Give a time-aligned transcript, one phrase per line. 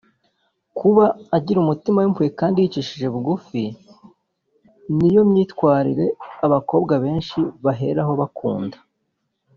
[0.77, 1.05] Kuba
[1.37, 3.63] agira umutima w’impuhwe kandi yicisha bugufi
[4.97, 6.07] ni yo myitwarire
[6.45, 8.77] abakobwa benshi baheraho bakunda